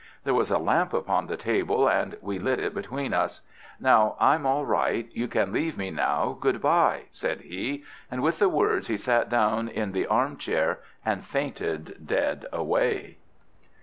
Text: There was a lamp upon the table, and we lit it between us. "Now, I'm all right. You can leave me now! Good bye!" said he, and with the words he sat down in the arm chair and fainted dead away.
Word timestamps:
There 0.23 0.33
was 0.33 0.49
a 0.49 0.57
lamp 0.57 0.93
upon 0.93 1.27
the 1.27 1.37
table, 1.37 1.87
and 1.87 2.17
we 2.21 2.39
lit 2.39 2.59
it 2.59 2.73
between 2.73 3.13
us. 3.13 3.41
"Now, 3.79 4.15
I'm 4.19 4.47
all 4.47 4.65
right. 4.65 5.07
You 5.11 5.27
can 5.27 5.53
leave 5.53 5.77
me 5.77 5.91
now! 5.91 6.35
Good 6.39 6.59
bye!" 6.59 7.03
said 7.11 7.41
he, 7.41 7.83
and 8.09 8.23
with 8.23 8.39
the 8.39 8.49
words 8.49 8.87
he 8.87 8.97
sat 8.97 9.29
down 9.29 9.67
in 9.69 9.91
the 9.91 10.07
arm 10.07 10.37
chair 10.37 10.79
and 11.05 11.23
fainted 11.23 11.97
dead 12.07 12.47
away. 12.51 13.19